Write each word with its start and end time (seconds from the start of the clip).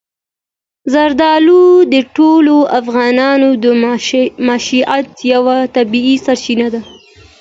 زردالو 0.93 1.63
د 1.93 1.95
ټولو 2.15 2.55
افغانانو 2.79 3.49
د 3.63 3.65
معیشت 4.47 5.15
یوه 5.33 5.57
طبیعي 5.75 6.15
سرچینه 6.25 6.67
ده. 6.73 6.81